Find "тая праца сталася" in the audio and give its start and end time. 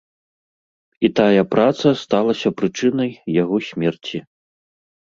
1.19-2.53